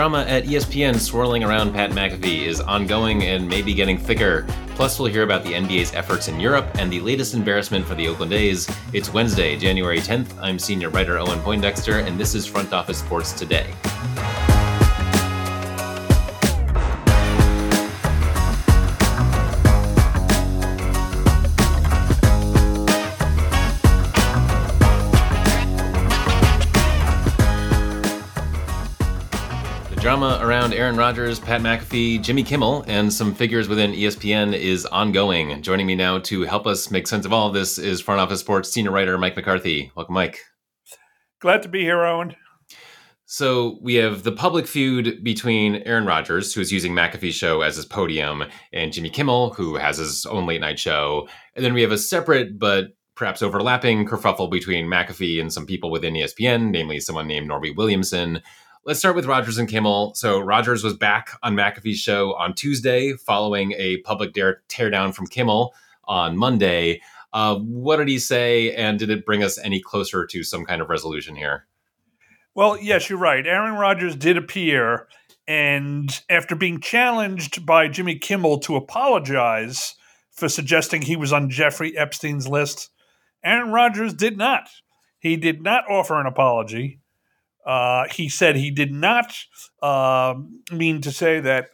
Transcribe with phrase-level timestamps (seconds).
[0.00, 4.46] drama at ESPN swirling around Pat McAfee is ongoing and maybe getting thicker.
[4.68, 8.08] Plus, we'll hear about the NBA's efforts in Europe and the latest embarrassment for the
[8.08, 8.66] Oakland A's.
[8.94, 10.32] It's Wednesday, January 10th.
[10.40, 13.74] I'm senior writer Owen Poindexter, and this is Front Office Sports Today.
[30.80, 35.60] Aaron Rodgers, Pat McAfee, Jimmy Kimmel, and some figures within ESPN is ongoing.
[35.60, 38.40] Joining me now to help us make sense of all of this is Front Office
[38.40, 39.92] Sports senior writer Mike McCarthy.
[39.94, 40.40] Welcome, Mike.
[41.38, 42.34] Glad to be here, Owen.
[43.26, 47.76] So we have the public feud between Aaron Rodgers, who is using McAfee's show as
[47.76, 51.28] his podium, and Jimmy Kimmel, who has his own late night show.
[51.54, 52.86] And then we have a separate but
[53.16, 58.40] perhaps overlapping kerfuffle between McAfee and some people within ESPN, namely someone named Norby Williamson,
[58.86, 60.14] Let's start with Rodgers and Kimmel.
[60.14, 65.26] So Rodgers was back on McAfee's show on Tuesday, following a public dare teardown from
[65.26, 67.02] Kimmel on Monday.
[67.34, 70.80] Uh, what did he say, and did it bring us any closer to some kind
[70.80, 71.66] of resolution here?
[72.54, 73.46] Well, yes, you're right.
[73.46, 75.08] Aaron Rodgers did appear,
[75.46, 79.94] and after being challenged by Jimmy Kimmel to apologize
[80.30, 82.88] for suggesting he was on Jeffrey Epstein's list,
[83.44, 84.70] Aaron Rodgers did not.
[85.18, 87.00] He did not offer an apology.
[87.64, 89.34] Uh, he said he did not
[89.82, 90.34] uh,
[90.72, 91.70] mean to say that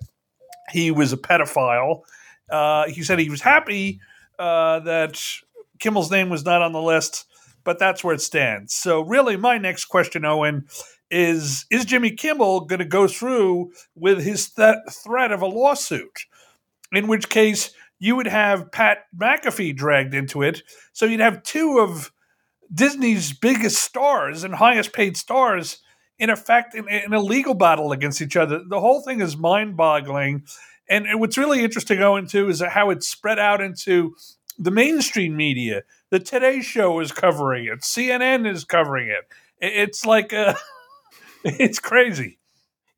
[0.70, 2.00] he was a pedophile.
[2.50, 4.00] Uh, he said he was happy
[4.38, 5.22] uh, that
[5.78, 7.26] Kimmel's name was not on the list,
[7.64, 8.74] but that's where it stands.
[8.74, 10.66] So, really, my next question, Owen,
[11.10, 16.24] is Is Jimmy Kimmel going to go through with his th- threat of a lawsuit?
[16.92, 20.62] In which case, you would have Pat McAfee dragged into it.
[20.92, 22.12] So, you'd have two of
[22.72, 25.78] Disney's biggest stars and highest paid stars
[26.18, 28.62] in effect in, in, a legal battle against each other.
[28.66, 30.44] The whole thing is mind boggling.
[30.88, 34.14] And what's really interesting, Owen, too, is how it's spread out into
[34.58, 35.82] the mainstream media.
[36.10, 39.24] The Today Show is covering it, CNN is covering it.
[39.60, 40.54] It's like, uh,
[41.44, 42.38] it's crazy.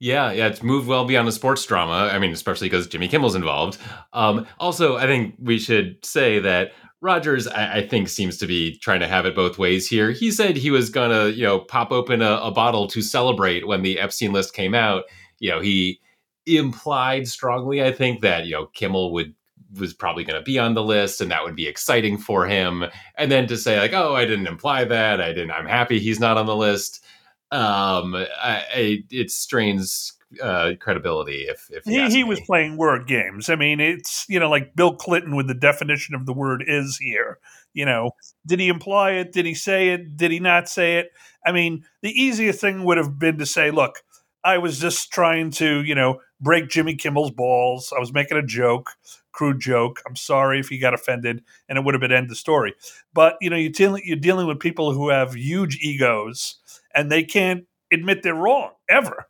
[0.00, 2.10] Yeah, yeah, it's moved well beyond a sports drama.
[2.12, 3.78] I mean, especially because Jimmy Kimmel's involved.
[4.12, 8.76] Um, also, I think we should say that Rodgers, I, I, think, seems to be
[8.78, 10.10] trying to have it both ways here.
[10.10, 13.82] He said he was to, you know, pop open a, a, bottle to celebrate when
[13.82, 15.04] the Epstein list came out.
[15.38, 16.00] You know, he
[16.46, 19.34] implied strongly, I think, that you know Kimmel would
[19.78, 22.84] was probably going to be on the list, and that would be exciting for him.
[23.16, 25.20] And then to say like, "Oh, I didn't imply that.
[25.20, 25.52] I didn't.
[25.52, 27.04] I'm happy he's not on the list."
[27.50, 30.12] Um, I, I, it strains
[30.42, 31.46] uh, credibility.
[31.48, 34.94] If, if he, he was playing word games, I mean, it's you know like Bill
[34.94, 37.38] Clinton with the definition of the word is here.
[37.72, 38.12] You know,
[38.46, 39.32] did he imply it?
[39.32, 40.16] Did he say it?
[40.16, 41.10] Did he not say it?
[41.46, 44.02] I mean, the easiest thing would have been to say, "Look,
[44.44, 47.92] I was just trying to you know break Jimmy Kimmel's balls.
[47.96, 48.90] I was making a joke."
[49.30, 50.02] crude joke.
[50.04, 52.74] I'm sorry if you got offended, and it would have been end the story.
[53.14, 56.56] But you know, you're dealing you're dealing with people who have huge egos,
[56.92, 59.27] and they can't admit they're wrong ever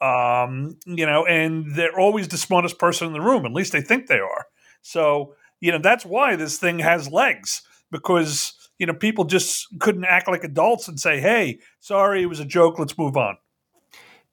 [0.00, 3.44] um, you know, and they're always the smartest person in the room.
[3.44, 4.46] At least they think they are.
[4.82, 10.04] So, you know, that's why this thing has legs because, you know, people just couldn't
[10.04, 12.78] act like adults and say, hey, sorry, it was a joke.
[12.78, 13.36] Let's move on.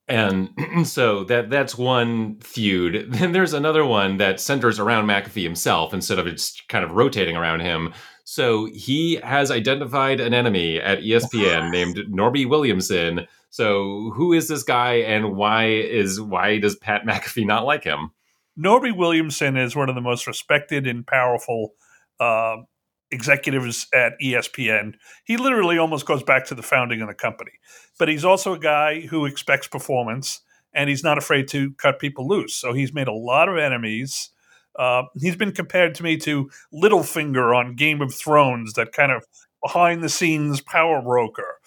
[0.08, 0.50] And
[0.86, 3.12] so that that's one feud.
[3.12, 7.36] Then there's another one that centers around McAfee himself instead of just kind of rotating
[7.36, 7.94] around him.
[8.30, 14.64] So he has identified an enemy at ESPN named Norby Williamson so who is this
[14.64, 18.12] guy and why is why does Pat McAfee not like him?
[18.60, 21.74] Norby Williamson is one of the most respected and powerful
[22.20, 22.58] uh,
[23.12, 24.96] executives at ESPN.
[25.26, 27.52] He literally almost goes back to the founding of the company.
[28.00, 30.42] But he's also a guy who expects performance
[30.74, 32.56] and he's not afraid to cut people loose.
[32.56, 34.32] So he's made a lot of enemies.
[34.78, 39.26] Uh, he's been compared to me to Littlefinger on Game of Thrones, that kind of
[39.64, 41.60] behind the scenes power broker.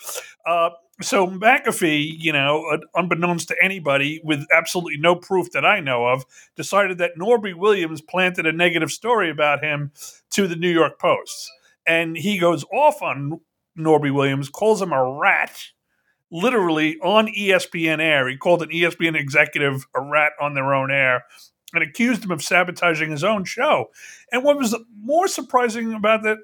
[0.46, 0.70] Uh,
[1.02, 6.24] so McAfee, you know, unbeknownst to anybody, with absolutely no proof that I know of,
[6.56, 9.92] decided that Norby Williams planted a negative story about him
[10.30, 11.50] to the New York Post,
[11.86, 13.40] and he goes off on
[13.78, 15.58] Norby Williams, calls him a rat,
[16.30, 18.28] literally on ESPN air.
[18.28, 21.24] He called an ESPN executive a rat on their own air.
[21.72, 23.90] And accused him of sabotaging his own show.
[24.32, 26.38] And what was more surprising about that,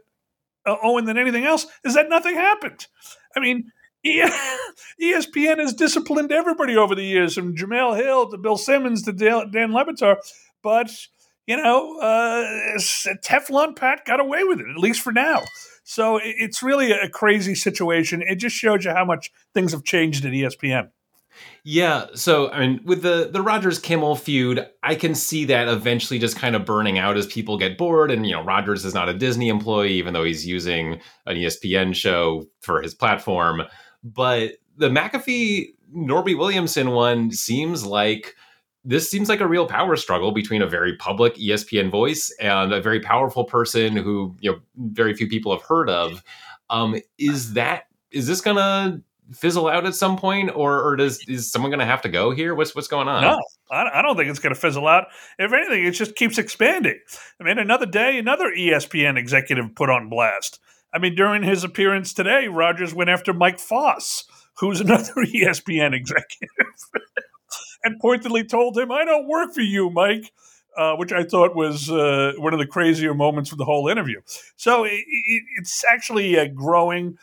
[0.65, 2.87] uh, Owen, than anything else, is that nothing happened.
[3.37, 3.73] I mean,
[4.07, 9.73] ESPN has disciplined everybody over the years, from Jemele Hill to Bill Simmons to Dan
[9.73, 10.19] Le Batard.
[10.63, 10.91] But,
[11.47, 12.79] you know, uh,
[13.25, 15.43] Teflon Pat got away with it, at least for now.
[15.83, 18.23] So it's really a crazy situation.
[18.23, 20.91] It just shows you how much things have changed at ESPN.
[21.65, 26.19] Yeah, so I mean, with the the Rodgers Kimmel feud, I can see that eventually
[26.19, 28.11] just kind of burning out as people get bored.
[28.11, 31.95] And you know, Rodgers is not a Disney employee, even though he's using an ESPN
[31.95, 33.63] show for his platform.
[34.05, 38.35] But the McAfee Norby Williamson one seems like
[38.85, 42.81] this seems like a real power struggle between a very public ESPN voice and a
[42.81, 46.23] very powerful person who you know very few people have heard of.
[46.71, 49.01] Um, is that is this gonna
[49.33, 52.31] fizzle out at some point, or, or does is someone going to have to go
[52.31, 52.55] here?
[52.55, 53.23] What's what's going on?
[53.23, 53.41] No,
[53.71, 55.07] I, don't think it's going to fizzle out.
[55.39, 56.99] If anything, it just keeps expanding.
[57.41, 60.61] I mean, another day, another ESPN executive put on blast.
[60.93, 64.25] I mean, during his appearance today, Rodgers went after Mike Foss,
[64.59, 66.51] who's another ESPN executive,
[67.85, 70.33] and pointedly told him, "I don't work for you, Mike."
[70.77, 74.21] Uh, which I thought was uh, one of the crazier moments of the whole interview.
[74.57, 77.17] So it, it, it's actually uh, growing.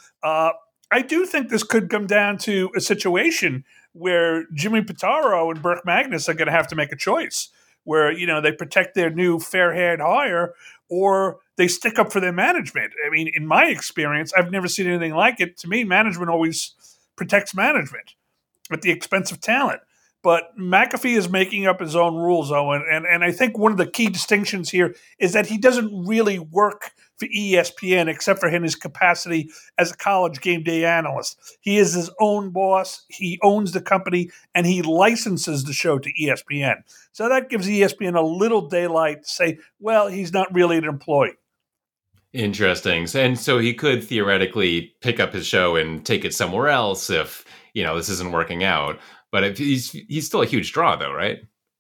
[0.94, 5.84] I do think this could come down to a situation where Jimmy Pitaro and Burke
[5.86, 7.50] Magnus are going to have to make a choice
[7.84, 10.54] where, you know, they protect their new fair haired hire
[10.90, 12.94] or they stick up for their management.
[13.04, 15.58] I mean, in my experience, I've never seen anything like it.
[15.58, 16.76] To me, management always
[17.16, 18.14] protects management
[18.72, 19.82] at the expense of talent.
[20.24, 22.84] But McAfee is making up his own rules, Owen.
[22.90, 26.40] And, and I think one of the key distinctions here is that he doesn't really
[26.40, 31.58] work for ESPN except for in his capacity as a college game day analyst.
[31.60, 33.06] He is his own boss.
[33.10, 36.78] He owns the company and he licenses the show to ESPN.
[37.12, 41.34] So that gives ESPN a little daylight to say, well, he's not really an employee.
[42.32, 43.08] Interesting.
[43.14, 47.46] And so he could theoretically pick up his show and take it somewhere else if,
[47.74, 49.00] you know, this isn't working out.
[49.34, 51.40] But he's he's still a huge draw, though, right?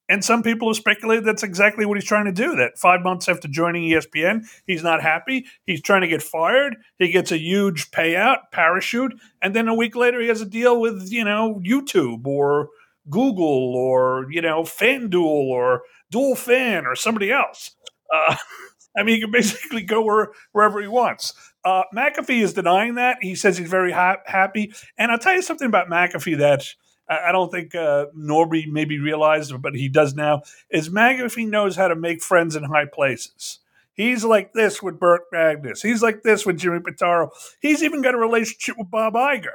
[0.09, 2.55] And some people have speculated that's exactly what he's trying to do.
[2.55, 5.45] That five months after joining ESPN, he's not happy.
[5.67, 6.77] He's trying to get fired.
[6.97, 10.81] He gets a huge payout, parachute, and then a week later he has a deal
[10.81, 12.69] with you know YouTube or
[13.07, 17.75] Google or you know FanDuel or Dual Fan or somebody else.
[18.11, 18.35] Uh,
[18.97, 21.33] I mean, he can basically go where, wherever he wants.
[21.63, 23.17] Uh, McAfee is denying that.
[23.21, 24.73] He says he's very ha- happy.
[24.97, 26.65] And I'll tell you something about McAfee that
[27.09, 31.87] I don't think uh, Norby maybe realized, but he does now, is McAfee knows how
[31.89, 33.59] to make friends in high places.
[33.93, 35.81] He's like this with Burke Magnus.
[35.81, 37.29] He's like this with Jimmy Pitaro.
[37.61, 39.51] He's even got a relationship with Bob Iger.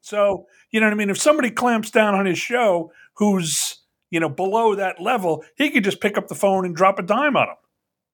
[0.00, 1.10] So, you know what I mean?
[1.10, 3.80] If somebody clamps down on his show who's,
[4.10, 7.02] you know, below that level, he could just pick up the phone and drop a
[7.02, 7.56] dime on him.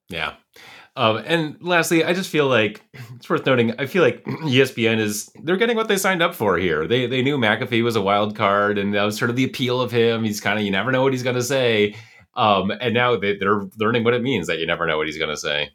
[0.09, 0.33] Yeah.
[0.95, 2.83] Um, and lastly, I just feel like
[3.15, 3.73] it's worth noting.
[3.79, 6.87] I feel like ESPN is they're getting what they signed up for here.
[6.87, 9.81] They they knew McAfee was a wild card, and that was sort of the appeal
[9.81, 10.23] of him.
[10.23, 11.95] He's kind of you never know what he's going to say,
[12.35, 15.17] um, and now they, they're learning what it means that you never know what he's
[15.17, 15.71] going to say.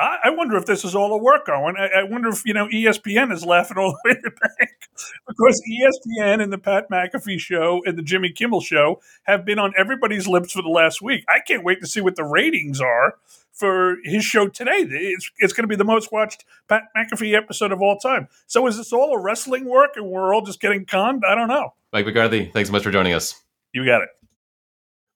[0.00, 1.76] I, I wonder if this is all a work, Owen.
[1.78, 4.88] I, I wonder if you know ESPN is laughing all the way to the bank
[5.28, 9.74] because ESPN and the Pat McAfee show and the Jimmy Kimmel show have been on
[9.76, 11.24] everybody's lips for the last week.
[11.28, 13.16] I can't wait to see what the ratings are
[13.52, 14.86] for his show today.
[14.88, 18.28] It's, it's going to be the most watched Pat McAfee episode of all time.
[18.46, 21.24] So is this all a wrestling work and we're all just getting conned?
[21.28, 21.74] I don't know.
[21.92, 23.42] Mike McCarthy, thanks so much for joining us.
[23.74, 24.08] You got it.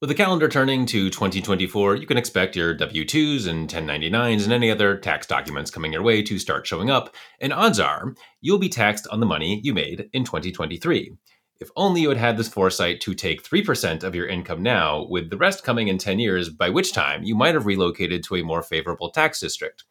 [0.05, 4.53] With the calendar turning to 2024, you can expect your W 2s and 1099s and
[4.53, 8.59] any other tax documents coming your way to start showing up, and odds are you'll
[8.59, 11.17] be taxed on the money you made in 2023.
[11.59, 15.31] If only you had had this foresight to take 3% of your income now, with
[15.31, 18.45] the rest coming in 10 years, by which time you might have relocated to a
[18.45, 19.85] more favorable tax district.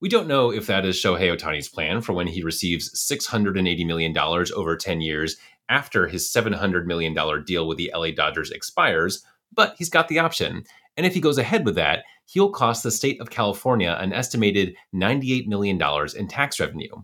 [0.00, 4.18] We don't know if that is Shohei Ohtani's plan for when he receives $680 million
[4.18, 5.36] over 10 years
[5.68, 10.64] after his $700 million deal with the LA Dodgers expires but he's got the option.
[10.96, 14.74] And if he goes ahead with that, he'll cost the state of California an estimated
[14.94, 15.80] $98 million
[16.16, 16.94] in tax revenue.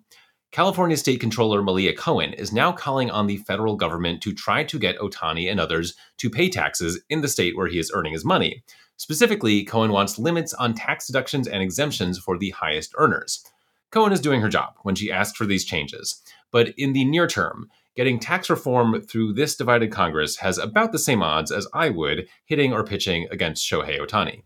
[0.51, 4.79] California State Controller Malia Cohen is now calling on the federal government to try to
[4.79, 8.25] get Ohtani and others to pay taxes in the state where he is earning his
[8.25, 8.63] money.
[8.97, 13.45] Specifically, Cohen wants limits on tax deductions and exemptions for the highest earners.
[13.91, 16.23] Cohen is doing her job when she asked for these changes.
[16.51, 20.99] But in the near term, getting tax reform through this divided Congress has about the
[21.01, 24.45] same odds as I would hitting or pitching against Shohei Ohtani.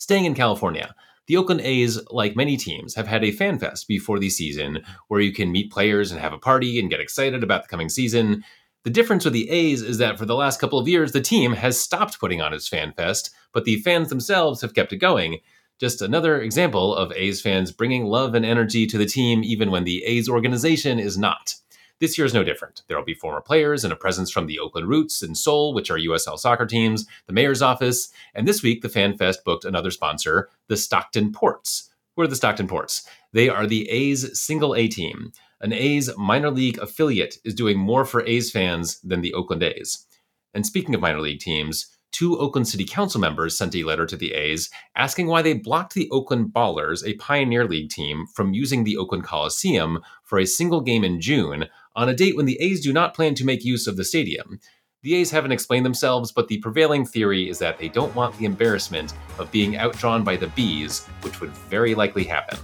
[0.00, 0.92] Staying in California,
[1.28, 5.20] the Oakland A's, like many teams, have had a fan fest before the season where
[5.20, 8.42] you can meet players and have a party and get excited about the coming season.
[8.82, 11.52] The difference with the A's is that for the last couple of years, the team
[11.52, 15.38] has stopped putting on its fan fest, but the fans themselves have kept it going.
[15.78, 19.84] Just another example of A's fans bringing love and energy to the team even when
[19.84, 21.54] the A's organization is not.
[22.00, 22.82] This year is no different.
[22.88, 25.90] There will be former players and a presence from the Oakland Roots and Soul, which
[25.90, 29.90] are USL soccer teams, the mayor's office, and this week the Fan Fest booked another
[29.90, 31.90] sponsor, the Stockton Ports.
[32.14, 33.06] What are the Stockton Ports?
[33.34, 35.32] They are the A's single A team.
[35.60, 40.06] an A's minor league affiliate is doing more for A's fans than the Oakland A's.
[40.54, 44.16] And speaking of minor league teams, two Oakland City Council members sent a letter to
[44.16, 48.84] the A's asking why they blocked the Oakland Ballers, a Pioneer League team, from using
[48.84, 51.66] the Oakland Coliseum for a single game in June
[51.96, 54.60] on a date when the A's do not plan to make use of the stadium.
[55.02, 58.44] The A's haven't explained themselves, but the prevailing theory is that they don't want the
[58.44, 62.58] embarrassment of being outdrawn by the Bees, which would very likely happen.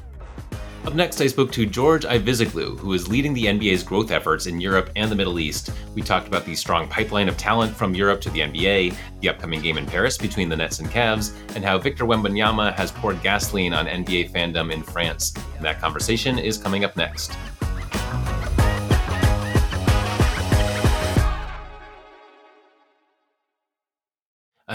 [0.86, 4.60] Up next, I spoke to George Aivazoglou, who is leading the NBA's growth efforts in
[4.60, 5.72] Europe and the Middle East.
[5.96, 9.60] We talked about the strong pipeline of talent from Europe to the NBA, the upcoming
[9.60, 13.72] game in Paris between the Nets and Cavs, and how Victor Wembanyama has poured gasoline
[13.72, 15.34] on NBA fandom in France.
[15.56, 17.36] And that conversation is coming up next.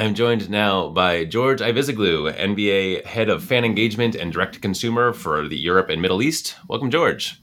[0.02, 5.14] I'm joined now by George Aivazoglou, NBA head of fan engagement and direct to consumer
[5.14, 6.56] for the Europe and Middle East.
[6.68, 7.40] Welcome, George.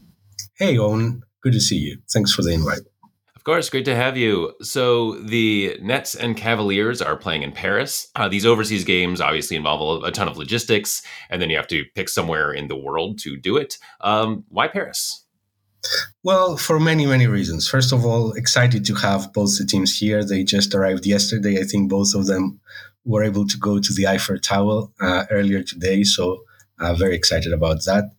[0.57, 1.23] Hey, Owen.
[1.41, 1.99] Good to see you.
[2.13, 2.81] Thanks for the invite.
[3.37, 4.55] Of course, great to have you.
[4.61, 8.09] So, the Nets and Cavaliers are playing in Paris.
[8.17, 11.01] Uh, these overseas games obviously involve a ton of logistics,
[11.31, 13.79] and then you have to pick somewhere in the world to do it.
[14.01, 15.28] Um, why Paris?
[16.23, 17.69] Well, for many, many reasons.
[17.69, 20.25] First of all, excited to have both the teams here.
[20.25, 21.61] They just arrived yesterday.
[21.61, 22.61] I think both of them
[23.05, 26.05] were able to go to the Eiffel Tower uh, earlier today.
[26.05, 26.45] So,
[26.79, 28.11] uh, very excited about that.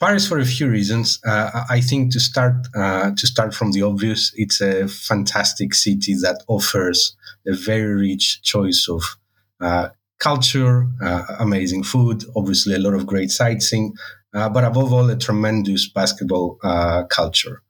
[0.00, 1.20] Paris for a few reasons.
[1.24, 6.14] Uh, I think to start uh, to start from the obvious, it's a fantastic city
[6.22, 7.16] that offers
[7.46, 9.16] a very rich choice of
[9.60, 13.94] uh, culture, uh, amazing food, obviously a lot of great sightseeing,
[14.32, 17.62] but above all, a tremendous basketball uh, culture.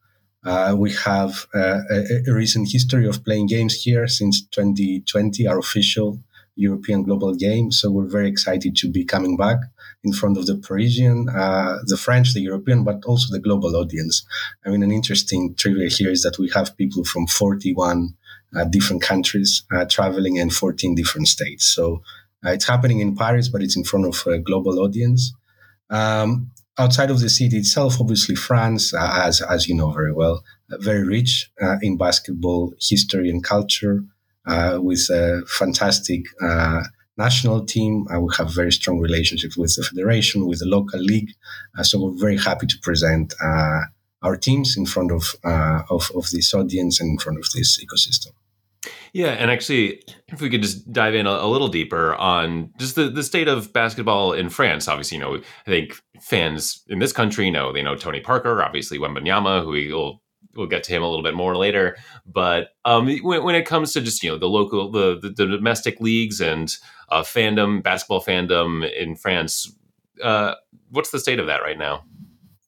[0.45, 5.57] Uh, we have uh, a, a, recent history of playing games here since 2020, our
[5.57, 6.19] official
[6.55, 7.71] European global game.
[7.71, 9.57] So we're very excited to be coming back
[10.03, 14.25] in front of the Parisian, uh, the French, the European, but also the global audience.
[14.65, 18.13] I mean, an interesting trivia here is that we have people from 41
[18.55, 21.65] uh, different countries traveling in 14 different states.
[21.65, 22.03] So
[22.43, 25.33] it's happening in Paris, but it's in front of a global audience.
[25.89, 30.43] Um, outside of the city itself, obviously, France, uh, as as you know very well,
[30.71, 34.03] uh, very rich uh, in basketball history and culture,
[34.47, 36.83] uh, with a fantastic uh,
[37.17, 38.05] national team.
[38.09, 41.31] I we have very strong relationships with the federation, with the local league.
[41.83, 45.35] so we're very happy to present our teams in front of,
[45.89, 48.31] of of this audience and in front of this ecosystem.
[49.13, 52.95] Yeah, and actually, if we could just dive in a, a, little deeper on just
[52.95, 54.87] the, the state of basketball in France.
[54.87, 58.97] Obviously, you know, I think fans in this country know they know Tony Parker, obviously
[58.97, 60.23] Wembanyama, who we will
[60.55, 61.95] we'll get to him a little bit more later.
[62.25, 65.45] But um, when, when, it comes to just you know the local the the, the
[65.45, 66.75] domestic leagues and
[67.09, 69.71] uh, fandom, basketball fandom in France,
[70.23, 70.55] uh,
[70.89, 72.03] what's the state of that right now?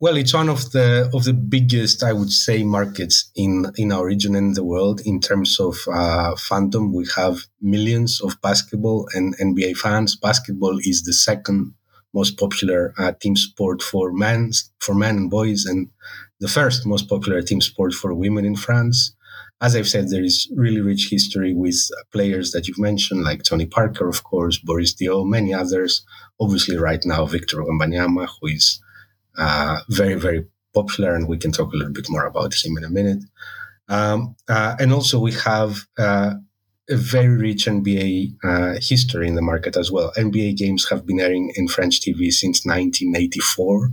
[0.02, 4.06] Well, it's one of the of the biggest, I would say, markets in in our
[4.06, 6.94] region and the world in terms of uh, fandom.
[6.94, 10.18] We have millions of basketball and NBA fans.
[10.18, 11.75] Basketball is the second
[12.14, 15.90] most popular uh, team sport for men, for men and boys, and
[16.42, 19.16] the first most popular team sport for women in France.
[19.62, 21.80] As I've said, there is really rich history with
[22.12, 26.06] players that you've mentioned, like Tony Parker, of course, Boris Diaw, many others.
[26.38, 28.82] Obviously, right now, Victor Wembanyama, who is
[29.38, 32.84] uh, very, very popular, and we can talk a little bit more about him in
[32.84, 33.24] a minute.
[33.88, 36.36] Um, uh, and also, we have uh,
[36.89, 40.12] a very rich NBA uh, history in the market as well.
[40.18, 43.92] NBA games have been airing in French TV since 1984,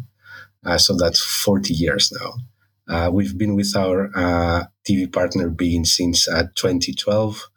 [0.64, 3.10] uh, so that's 40 years now.
[3.10, 4.10] We've been with our
[4.86, 7.48] TV partner beIN since 2012.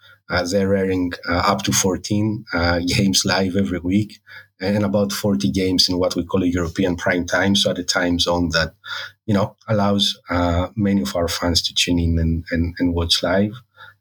[0.51, 2.45] they're airing up to 14
[2.87, 4.19] games live every week
[4.59, 7.55] and about 40 games in what we call a European prime time.
[7.55, 8.73] So at a time zone that,
[9.25, 13.21] you know, allows uh, many of our fans to tune in and, and, and watch
[13.21, 13.53] live.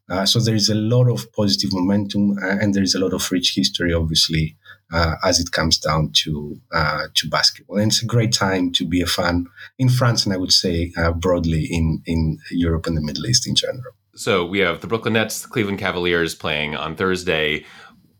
[0.07, 3.13] Uh, so there is a lot of positive momentum uh, and there is a lot
[3.13, 4.55] of rich history, obviously,
[4.93, 7.77] uh, as it comes down to uh, to basketball.
[7.77, 9.47] And it's a great time to be a fan
[9.79, 13.47] in France, and I would say uh, broadly in in Europe and the Middle East
[13.47, 13.95] in general.
[14.15, 17.65] So we have the Brooklyn Nets, the Cleveland Cavaliers playing on Thursday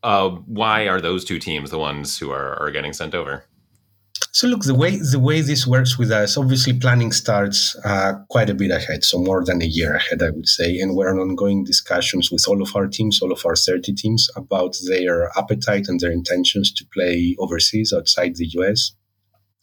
[0.06, 3.44] uh, why are those two teams the ones who are, are getting sent over?
[4.32, 8.50] So look, the way the way this works with us, obviously planning starts uh, quite
[8.50, 11.20] a bit ahead, so more than a year ahead, I would say, and we're in
[11.20, 15.88] ongoing discussions with all of our teams, all of our 30 teams, about their appetite
[15.88, 18.92] and their intentions to play overseas outside the US.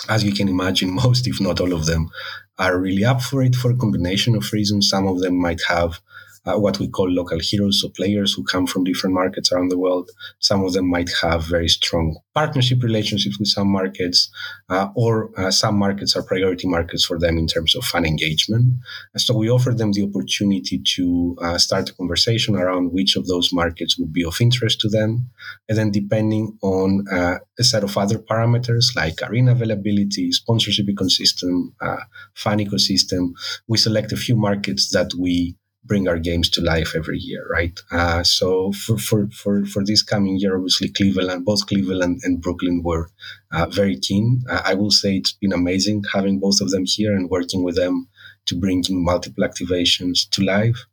[0.08, 2.11] As you can imagine, most, if not all of them,
[2.58, 4.88] are really up for it for a combination of reasons.
[4.88, 6.00] Some of them might have
[6.46, 9.78] uh, what we call local heroes, so players who come from different markets around the
[9.78, 10.11] world.
[10.40, 14.30] Some of them might have very strong partnership relationships with some markets,
[14.68, 18.75] uh, or uh, some markets are priority markets for them in terms of fan engagement.
[19.16, 23.52] So we offer them the opportunity to uh, start a conversation around which of those
[23.52, 25.30] markets would be of interest to them.
[25.68, 31.72] And then depending on uh, a set of other parameters like arena availability, sponsorship ecosystem,
[31.80, 32.02] uh,
[32.34, 33.32] fan ecosystem,
[33.68, 37.79] we select a few markets that we bring our games to life every year, right?
[37.91, 42.83] Uh, so for, for, for, for this coming year, obviously Cleveland, both Cleveland and Brooklyn
[42.85, 43.09] were
[43.53, 44.43] uh, very keen.
[44.49, 47.77] Uh, I will say it's been amazing having both of them here and working with
[47.77, 48.09] them
[48.47, 50.87] to bring in multiple activations to life.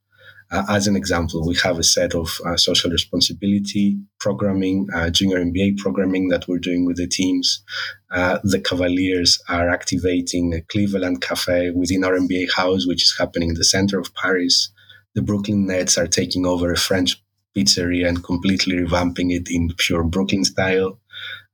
[0.52, 5.38] Uh, as an example, we have a set of uh, social responsibility programming, uh, junior
[5.38, 7.64] NBA programming that we're doing with the teams.
[8.10, 13.56] The Cavaliers are activating a Cleveland cafe within our NBA house, which is happening in
[13.56, 14.72] the center of Paris.
[15.16, 17.22] The Brooklyn Nets are taking over a French
[17.56, 21.00] pizzeria and completely revamping it in pure Brooklyn style.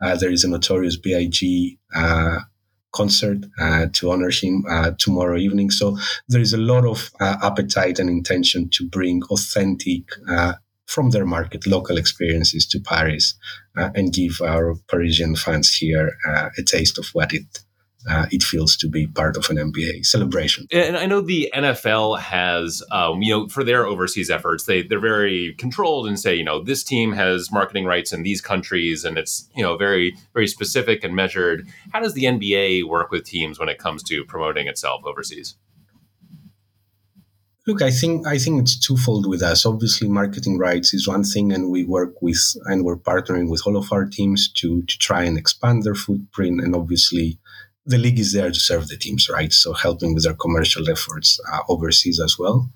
[0.02, 1.80] Uh, there is a notorious B.I.G.
[1.96, 2.40] Uh,
[2.96, 5.70] concert uh, to honor him uh, tomorrow evening.
[5.70, 5.98] So
[6.30, 10.54] there is a lot of uh, appetite and intention to bring authentic uh,
[10.86, 13.36] from their market local experiences to Paris
[13.76, 17.65] and give our Parisian fans here a taste of what it
[18.08, 20.68] uh, it feels to be part of an NBA celebration.
[20.72, 25.00] And I know the NFL has, um, you know, for their overseas efforts, they they're
[25.00, 29.18] very controlled and say, you know, this team has marketing rights in these countries, and
[29.18, 31.68] it's you know very very specific and measured.
[31.94, 35.56] How does the NBA work with teams when it comes to promoting itself overseas?
[37.68, 39.66] Look, I think I think it's twofold with us.
[39.66, 43.76] Obviously, marketing rights is one thing, and we work with and we're partnering with all
[43.76, 46.62] of our teams to to try and expand their footprint.
[46.62, 47.40] And obviously,
[47.88, 49.54] the league is there to serve the teams, right?
[49.54, 52.68] So helping with their commercial efforts uh, overseas as well.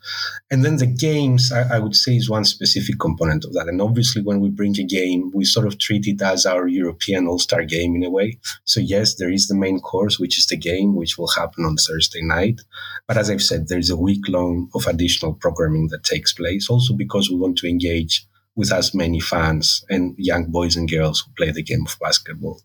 [0.52, 3.68] And then the games, I, I, would say, is one specific component of that.
[3.68, 7.26] And obviously, when we bring a game, we sort of treat it as our European
[7.26, 8.38] All Star game in a way.
[8.66, 11.76] So yes, there is the main course, which is the game, which will happen on
[11.78, 12.62] Thursday night.
[13.08, 16.70] But as I've said, there is a week long of additional programming that takes place,
[16.70, 21.22] also because we want to engage with as many fans and young boys and girls
[21.22, 22.62] who play the game of basketball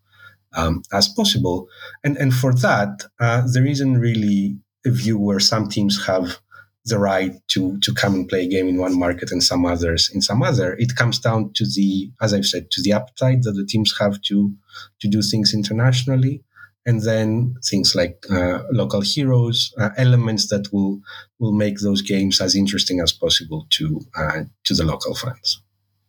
[0.56, 1.68] um, as possible.
[2.02, 6.38] And, and for that, uh, there isn't really a view where some teams have
[6.86, 10.10] the right to, to come and play a game in one market and some others
[10.14, 10.74] in some other.
[10.74, 14.20] It comes down to the, as I've said, to the appetite that the teams have
[14.22, 14.52] to,
[15.00, 16.42] to do things internationally.
[16.86, 21.00] And then things like uh, local heroes, uh, elements that will
[21.38, 25.62] will make those games as interesting as possible to uh, to the local fans.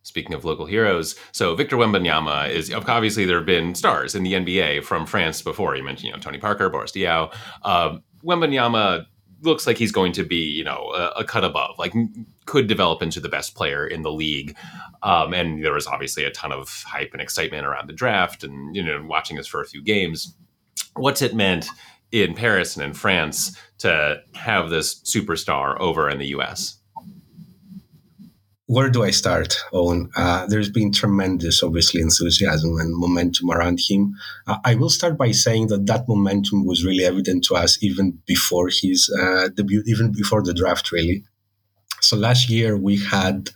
[0.05, 4.33] Speaking of local heroes, so Victor Wembanyama is obviously there have been stars in the
[4.33, 5.75] NBA from France before.
[5.75, 7.33] You mentioned, you know, Tony Parker, Boris Diaw.
[7.63, 9.07] Um, Wembanyama
[9.41, 11.93] looks like he's going to be, you know, a, a, cut above, like
[12.45, 14.55] could develop into the best player in the league.
[15.03, 18.75] Um, and there was obviously a ton of hype and excitement around the draft and,
[18.75, 20.35] you know, watching his first few games.
[20.95, 21.67] What's it meant
[22.11, 26.77] in Paris and in France to have this superstar over in the US?
[28.67, 30.09] Where do I start, Owen?
[30.15, 34.15] Uh, there's been tremendous, obviously, enthusiasm and momentum around him.
[34.47, 38.19] Uh, I will start by saying that that momentum was really evident to us even
[38.25, 41.23] before his uh, debut, even before the draft, really.
[42.01, 43.51] So last year we had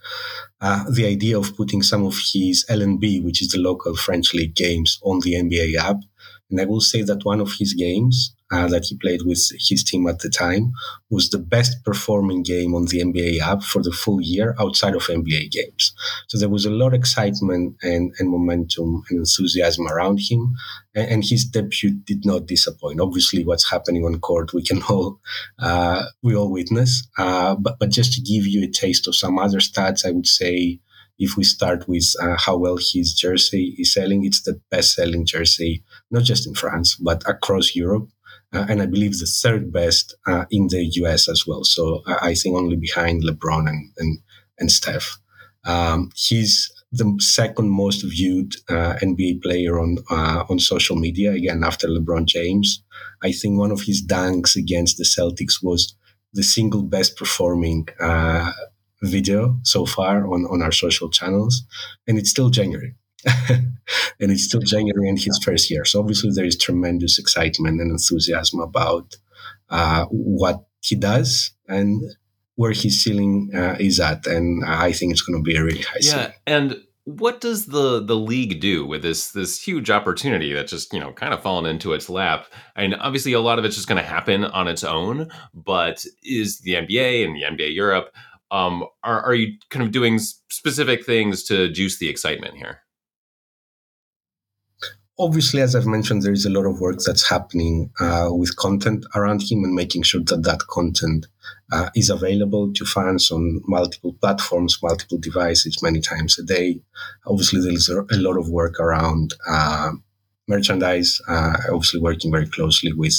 [0.62, 4.56] uh, the idea of putting some of his LNB, which is the local French league
[4.56, 5.98] games, on the NBA app.
[6.50, 9.84] And I will say that one of his games uh, that he played with his
[9.84, 10.74] team at the time
[11.10, 15.04] was the best performing game on the NBA app for the full year outside of
[15.04, 15.94] NBA games.
[16.28, 20.56] So there was a lot of excitement and, and momentum and enthusiasm around him.
[20.96, 23.00] And, and, his debut did not disappoint.
[23.00, 25.20] Obviously, what's happening on court, we can all,
[25.60, 27.08] uh, we all witness.
[27.20, 30.28] Uh, but, but just to give you a taste of some other stats, I would
[30.28, 30.80] say,
[31.20, 35.26] if we start with uh, how well his jersey is selling, it's the best selling
[35.26, 38.10] jersey, not just in France, but across Europe
[38.54, 41.64] uh, and I believe the third best uh, in the US as well.
[41.64, 44.20] So uh, I think only behind LeBron and and,
[44.60, 45.18] and Steph.
[45.66, 51.64] Um, he's the second most viewed uh, NBA player on uh, on social media again
[51.64, 52.84] after LeBron James.
[53.22, 55.96] I think one of his dunks against the Celtics was
[56.34, 58.52] the single best performing uh,
[59.02, 61.64] video so far on, on our social channels,
[62.08, 62.96] and it's still January.
[63.50, 65.86] and it's still January in his first year.
[65.86, 69.16] So obviously there is tremendous excitement and enthusiasm about
[69.70, 72.02] uh, what he does and
[72.56, 74.28] where his ceiling uh, is at.
[74.28, 76.00] And I think it's going to be a really high.
[76.00, 76.20] Ceiling.
[76.20, 76.74] Yeah, ceiling.
[76.74, 81.00] and what does the the league do with this this huge opportunity that just you
[81.00, 82.48] know kind of fallen into its lap?
[82.76, 85.30] And obviously, a lot of it's just going to happen on its own.
[85.54, 88.14] But is the NBA and the NBA Europe
[88.52, 92.82] Um, are, are you kind of doing specific things to juice the excitement here?
[95.20, 99.06] Obviously, as I've mentioned, there is a lot of work that's happening uh, with content
[99.14, 101.28] around him and making sure that that content
[101.72, 106.82] uh, is available to fans on multiple platforms, multiple devices, many times a day.
[107.28, 109.92] Obviously, there's a lot of work around uh,
[110.48, 113.16] merchandise, uh, obviously, working very closely with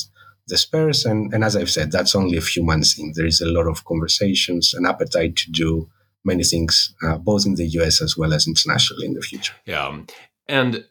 [0.49, 1.05] the Spurs.
[1.05, 3.13] And, and as I've said, that's only a few months in.
[3.15, 5.89] There is a lot of conversations and appetite to do
[6.25, 9.55] many things, uh, both in the US as well as internationally in the future.
[9.65, 10.01] Yeah.
[10.49, 10.85] And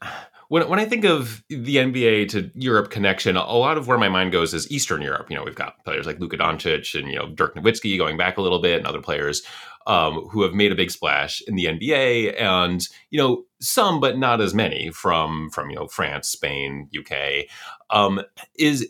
[0.49, 4.09] when, when I think of the NBA to Europe connection, a lot of where my
[4.09, 5.29] mind goes is Eastern Europe.
[5.29, 8.37] You know, we've got players like Luka Doncic and you know Dirk Nowitzki going back
[8.37, 9.43] a little bit, and other players
[9.87, 14.17] um, who have made a big splash in the NBA, and you know some, but
[14.17, 17.45] not as many from from you know France, Spain, UK.
[17.91, 18.21] Um,
[18.57, 18.89] is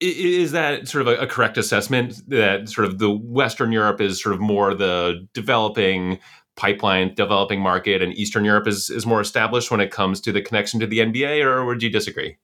[0.00, 4.20] is that sort of a, a, correct assessment that sort of the Western Europe is
[4.20, 6.18] sort of more the developing
[6.56, 10.42] pipeline developing market and Eastern Europe is, is more established when it comes to the
[10.42, 12.36] connection to the NBA, or would you disagree?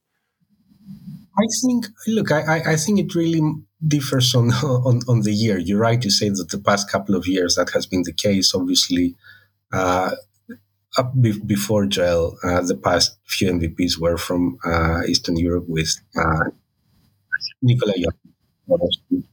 [1.38, 3.40] I think, look, I, I think it really
[3.86, 5.58] differs on, on, on the year.
[5.58, 8.54] You're right to say that the past couple of years that has been the case.
[8.54, 9.14] Obviously,
[9.72, 10.10] uh,
[11.20, 16.50] be- before Joel, uh, the past few MVPs were from uh, Eastern Europe with uh,
[17.62, 19.24] Nikola Jokic,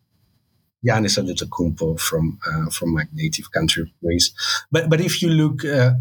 [0.85, 4.31] Giannis Antetokounmpo from uh, from my native country Greece.
[4.71, 5.93] But but if you look uh,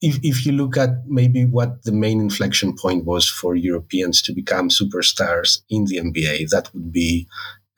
[0.00, 4.32] if if you look at maybe what the main inflection point was for Europeans to
[4.32, 7.28] become superstars in the NBA, that would be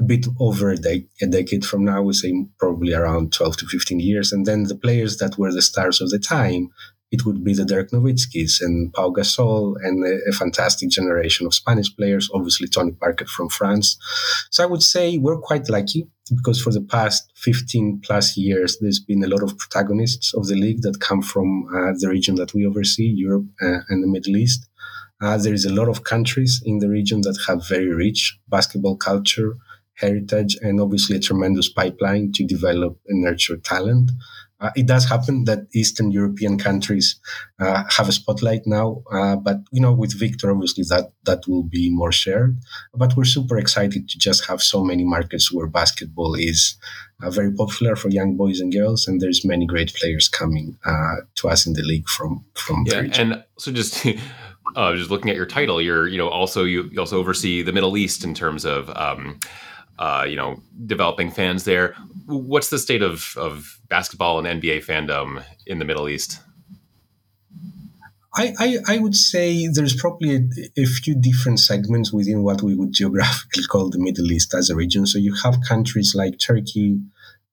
[0.01, 2.03] a bit over a, de- a decade from now.
[2.03, 5.63] We say probably around twelve to fifteen years, and then the players that were the
[5.63, 6.71] stars of the time
[7.15, 11.55] it would be the Dirk Nowitzkis and Pau Gasol and a, a, fantastic generation of
[11.55, 13.97] Spanish players, obviously Tony Parker from France.
[14.51, 18.99] So I would say we're quite lucky because for the past 15 plus years, there's
[18.99, 22.53] been a lot of protagonists of the league that come from uh, the region that
[22.53, 24.69] we oversee, Europe uh, and the Middle East.
[25.23, 28.97] Uh, there is a lot of countries in the region that have very rich basketball
[28.97, 29.55] culture,
[29.95, 34.11] heritage, and obviously a tremendous pipeline to develop and nurture talent.
[34.61, 37.21] Uh, it does happen that Eastern European countries
[37.59, 41.65] uh, have a spotlight now, uh, but you know, with Victor, obviously that that will
[41.65, 42.57] be more shared.
[42.95, 46.77] But we're super excited to just have so many markets where basketball is
[47.23, 51.17] uh, very popular for young boys and girls, and there's many great players coming uh,
[51.37, 52.85] to us in the league from from.
[52.87, 54.07] Yeah, and so just.
[54.77, 57.71] Uh, just looking at your title, you're you know also you, you also oversee the
[57.71, 59.39] Middle East in terms of um,
[59.99, 61.95] uh, you know, developing fans there.
[62.27, 66.41] What's the state of, of basketball and NBA fandom in the Middle East?
[68.37, 70.41] I, I, I would say there's probably a,
[70.77, 74.75] a, few different segments within what we would geographically call the Middle East as a
[74.75, 75.07] region.
[75.07, 77.01] So you have countries like Turkey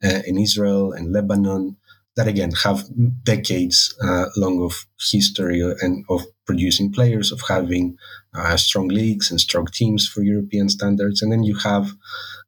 [0.04, 1.78] uh, and Israel and Lebanon
[2.16, 2.84] that again have
[3.24, 7.96] decades uh, long of history and of producing players, of having
[8.34, 11.22] uh, strong leagues and strong teams for European standards.
[11.22, 11.94] And then you have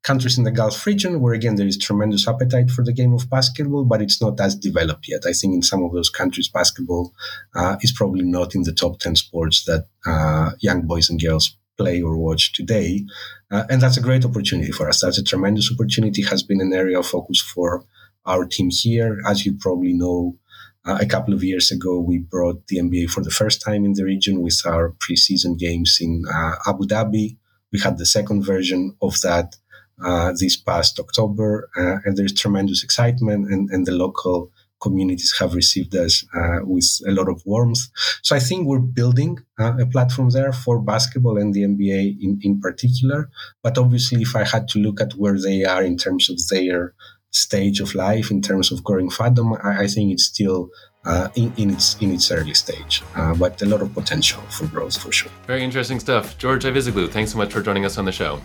[0.03, 3.29] countries in the Gulf region where again there is tremendous appetite for the game of
[3.29, 5.21] basketball, but it's not as developed yet.
[5.25, 7.13] I think in some of those countries, basketball
[7.55, 11.57] uh, is probably not in the top ten sports that uh, young boys and girls
[11.77, 13.05] play or watch today.
[13.49, 15.01] Uh, and that's a great opportunity for us.
[15.01, 16.21] That's a tremendous opportunity.
[16.23, 17.85] Has been an area of focus for
[18.25, 19.19] our team here.
[19.25, 20.37] As you probably know,
[20.85, 23.93] uh, a couple of years ago, we brought the NBA for the first time in
[23.93, 27.37] the region with our preseason games in uh, Abu Dhabi.
[27.71, 29.55] We had the second version of that
[30.03, 35.53] uh, this past October, uh, and there's tremendous excitement, and, and the local communities have
[35.53, 37.83] received us uh, with a lot of warmth.
[38.21, 42.39] So I think we're building uh, a platform there for basketball and the NBA in,
[42.41, 43.29] in particular.
[43.63, 46.93] But obviously, if I had to look at where they are in terms of their
[47.33, 50.69] stage of life in terms of growing fandom, I, I think it's still
[51.05, 54.67] uh, in, in, its in its early stage, uh, but a lot of potential for
[54.67, 55.31] growth for sure.
[55.47, 57.09] Very interesting stuff, George Aivazoglou.
[57.09, 58.39] Thanks so much for joining us on the show.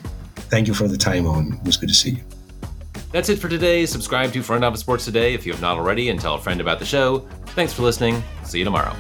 [0.50, 1.52] Thank you for the time, Owen.
[1.52, 2.22] It was good to see you.
[3.12, 3.86] That's it for today.
[3.86, 6.60] Subscribe to Front Office Sports today if you have not already, and tell a friend
[6.60, 7.20] about the show.
[7.48, 8.22] Thanks for listening.
[8.44, 8.94] See you tomorrow.